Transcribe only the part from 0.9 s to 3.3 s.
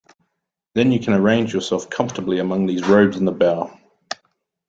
you can arrange yourself comfortably among these robes in